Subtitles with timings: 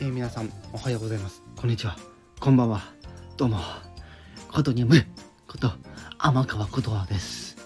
[0.00, 1.42] えー、皆さんおはようございます。
[1.56, 1.96] こんにちは。
[2.38, 2.82] こんばんは。
[3.36, 3.58] どうも。
[4.48, 4.94] ことにむ
[5.48, 5.72] こと
[6.18, 7.56] 天川ことわです。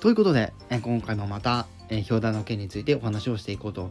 [0.00, 3.90] ということで、えー、今回もまた、えー、表題の件についてお話をしていこうと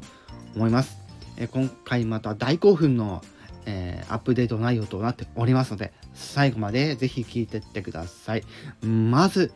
[0.58, 0.98] 思います、
[1.38, 3.22] えー、今回また大興奮の、
[3.66, 8.44] えー、アップデート内容となっておりますので最後までぜひ聞いてってください。
[8.86, 9.54] まず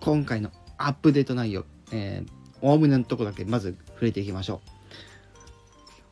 [0.00, 2.30] 今回のアップデート内容、えー、
[2.60, 4.77] おおむねのとこだけまず触れていきましょう。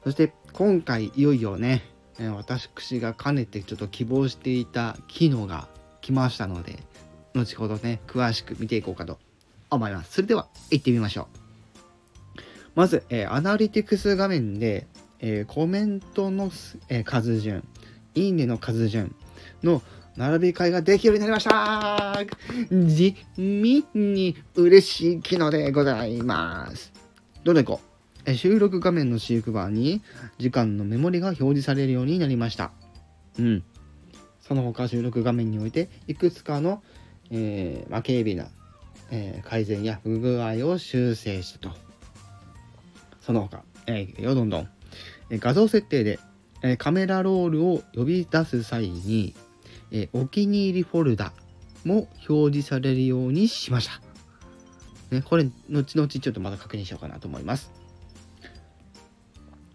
[0.06, 1.82] そして今回いよいよね、
[2.36, 5.66] 私がかねてちょっと希望していた機能が
[6.00, 6.78] 来ましたので、
[7.34, 9.18] 後ほどね、詳しく見ていこうかと
[9.68, 10.12] 思います。
[10.12, 11.26] それでは行ってみましょ
[12.36, 12.40] う。
[12.76, 14.86] まず、えー、アナリティクス画面で、
[15.18, 16.52] えー、コメントの、
[16.88, 17.66] えー、数順、
[18.14, 19.12] いいねの数順
[19.64, 19.82] の
[20.16, 22.24] 並び替えができるようになりました
[22.70, 26.92] 地味に嬉しい機能でございます。
[27.42, 27.85] どんどん行こう。
[28.34, 30.02] 収録画面の飼育バーに
[30.38, 32.72] 時間のメモリが表示されるようになりました。
[33.38, 33.64] うん。
[34.40, 36.82] その他収録画面においていくつかの、
[37.30, 38.48] えー、まあ、軽微な、
[39.10, 41.70] えー、改善や不具合を修正したと。
[43.20, 44.68] その他、えー、よどんどん、
[45.30, 46.20] え画像設定で、
[46.62, 49.34] えカメラロールを呼び出す際に、
[49.90, 51.32] えお気に入りフォルダ
[51.84, 54.00] も表示されるようにしました。
[55.10, 57.85] ね、これ、後々ちょっとまた確認しようかなと思います。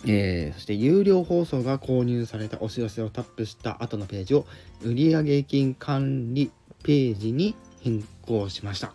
[0.06, 4.46] えー、そして有料放送が購入されたお知らせをタップした後のページを
[4.84, 6.52] 売上金管理
[6.84, 8.94] ページに変更しました。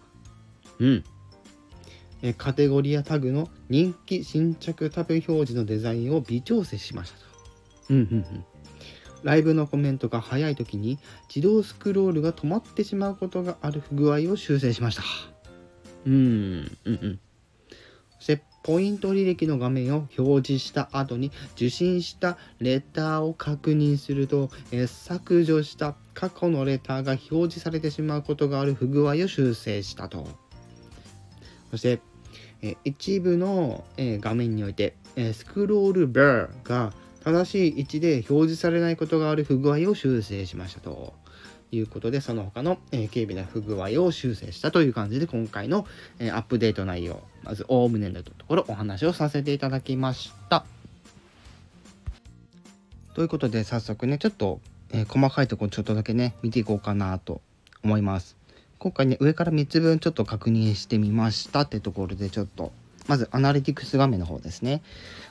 [0.78, 1.04] うん。
[2.22, 7.24] えカテゴリーやタグの人気新着タブ表示のデザインを微調整しましたと。
[7.91, 8.44] うんうんうん。
[9.22, 10.98] ライブのコメントが早い時に
[11.34, 15.02] 自動スクロールが止まってしまうことがある不具合を修正しました。
[16.06, 17.20] うん、うんうん。
[18.18, 30.26] そしてポイント履歴の画面を表示した後に受信したレターを確認すると、え削除した過去のレターが表示されてしまうことがある不具合を修正したと。
[31.71, 32.00] そして、
[32.60, 41.15] え一部の、え画面において、えスクロールバーが正しい位置で表示されないことがある不具合を修正しましたと。
[41.72, 45.87] いうことで、その他の、え、軽微な不具合を修正したという感じで、今回の、
[46.19, 50.65] え、アップデート内容、まず、おおむねのところお話をさせていただきました。
[53.15, 54.60] ということで、早速ね、ちょっと、
[54.93, 57.41] えー、細かいところちょっとだけね、見ていこうかなと
[57.82, 58.37] 思います。
[58.78, 62.72] 今回ね、上から3つ分ちょっと確認してみましたってところで、ちょっと、
[63.06, 64.82] まず、アナリティクス画面の方ですね。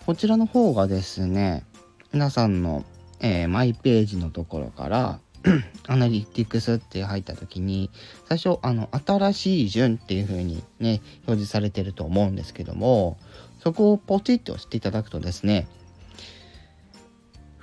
[0.06, 1.64] こちらの方がですね、
[2.12, 2.84] 皆さんの、
[3.20, 5.20] えー、マイページのところから、
[5.88, 7.90] アナリティクスって入った時に、
[8.28, 13.18] 最初、あの、新しい順っていう風にね、表示されてると思うんですけども、
[13.62, 15.68] そこをポチッと押していただくとですね、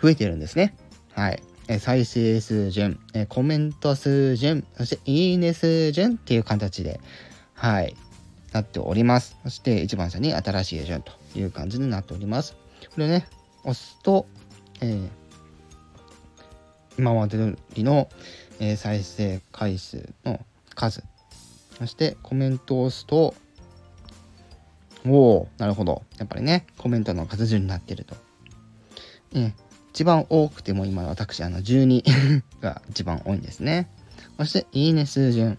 [0.00, 0.74] 増えてるんですね。
[1.12, 1.42] はい。
[1.78, 2.98] 再生数順、
[3.28, 7.00] コメント数順、そしていいね数順っていう形で、
[7.54, 7.96] はい、
[8.52, 9.36] なっております。
[9.44, 12.56] そして一番下に新しい順という感じになっております。
[12.94, 13.26] これね、
[13.64, 14.26] 押すと、
[14.80, 15.21] えー
[16.98, 18.08] 今までりの、
[18.60, 20.40] え、再生回数の
[20.74, 21.02] 数。
[21.78, 23.34] そしてコメントを押すと
[25.06, 26.02] おおなるほど。
[26.18, 28.14] やっぱりねコメントの数順になってると、
[29.32, 29.56] ね、
[29.92, 33.88] 一番多くても今私あの12 が一番多いんですね。
[34.38, 35.58] そしていいね数順。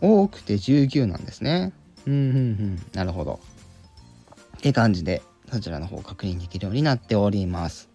[0.00, 1.72] 多くて19なんですね。
[2.06, 2.82] うんうんうん。
[2.94, 3.40] なるほど。
[4.58, 7.88] って感じでそちらの方を確認できるようになっております。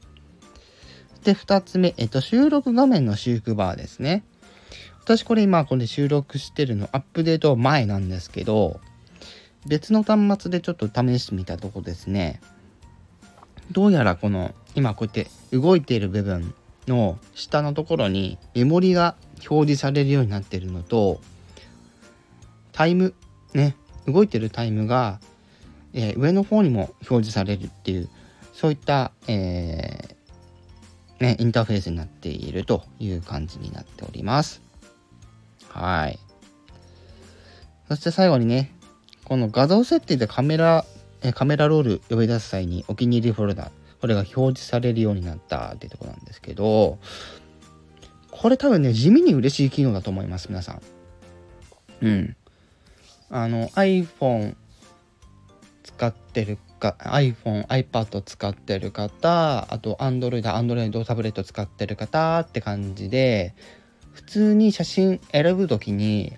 [1.24, 4.24] で、2つ目、えっと、収録画面の修復バーですね。
[5.04, 8.80] 私これ今これ収録してるのアップデート前なんですけど、
[9.66, 12.42] 別の端末でちょっと試してみたとこですね、
[13.72, 16.54] どうやらこの今こうやって動いている部分
[16.88, 19.16] の下のところにメモリが
[19.50, 21.20] 表示されるようになってるのと、
[22.72, 23.14] タイム、
[23.54, 23.76] ね、
[24.08, 25.20] 動いてるタイムが、
[25.94, 28.10] えー、上の方にも表示されるっていう、
[28.54, 30.13] そういった、えー、
[31.24, 34.62] ね、インターフェースになっているという感じになっております。
[35.70, 36.20] はい。
[37.88, 38.76] そして最後にね、
[39.24, 40.84] この画像設定でカメラ、
[41.34, 43.72] カメラロール呼び出す際にお気に入りフォルダ、
[44.02, 47.00] これが表示されるようになったっていうとこなんですけど、
[48.30, 50.82] これ多分ね、地味に嬉しい機能だと思います、皆さん。
[52.02, 52.36] うん。
[53.30, 54.58] あの、iPhone
[55.84, 56.58] 使ってる
[56.92, 63.56] iPhone、iPad 使ってる方、あと Android、Android タブレット使ってる方って感じで、
[64.12, 66.34] 普通に写真選ぶときに、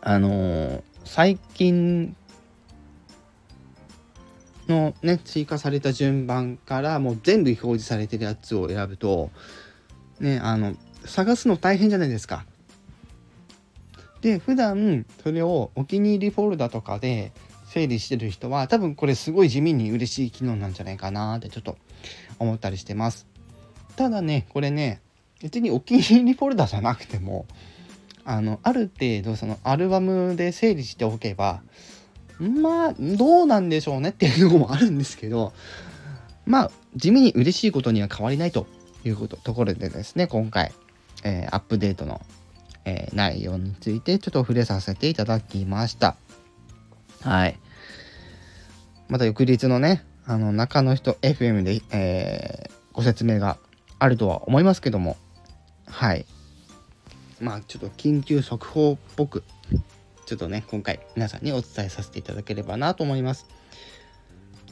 [0.00, 2.16] あのー、最近
[4.70, 9.30] のね追加された順番からもう全部表示されてるやつを選ぶと
[10.20, 10.74] ねあの
[11.04, 12.44] 探すの大変じゃないですか。
[14.20, 17.32] で普段それをお気に入りフォルダとかで
[17.70, 21.76] 整理してる人は多分これすごい地味に嬉しい機能なんじゃないかなってちょっと
[22.40, 23.28] 思ったりしてます。
[23.94, 25.00] ただねこれね
[25.40, 27.46] 別にお気に入りフォルダじゃなくても
[28.24, 31.62] あのある程度そのアルバムで整理しておけば
[32.40, 35.52] まあどうなんでしょうねっていうのもあるんですけど
[36.46, 38.66] まあ地味に嬉しいことには変わりないと
[39.04, 40.72] いうことところでですね今回、
[41.22, 42.20] えー、アップデートの、
[42.84, 46.16] えー、内容についてちょっと触れさせていただきました
[47.22, 47.58] はい。
[49.08, 53.58] また翌日のねあの中の人 FM で、えー、ご説明が
[53.98, 55.16] あるとは思いますけども。
[55.86, 56.26] はい。
[57.40, 59.42] まあちょっと緊急速報っぽく
[60.26, 63.46] ちょっとね今回皆さんにお伝えさせていただければなと思います。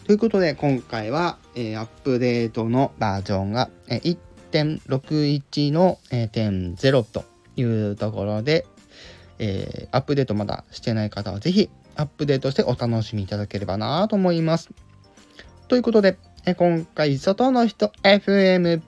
[0.05, 4.17] ということで今回は、えー、アップデートのバージョンが、えー、
[4.53, 7.25] 1.61の、え、点0と
[7.57, 8.67] いうところで、
[9.39, 11.69] えー、アップデートまだしてない方は是非
[11.99, 14.71] アップデートしてお楽しみいただければなと思います
[15.67, 16.17] ということで、
[16.47, 18.81] え、今回外の人 FM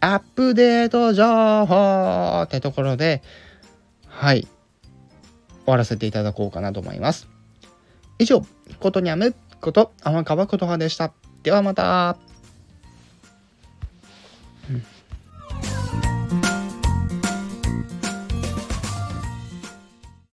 [0.00, 1.24] アップデート情
[1.66, 3.22] 報ってところで、
[4.06, 4.50] はい、終
[5.66, 7.28] わらせていただこうかなと思います。
[8.18, 8.42] 以上、
[8.78, 11.14] ことにゃむこと天川琴葉でした。
[11.42, 12.18] ではまた。
[14.70, 14.93] うん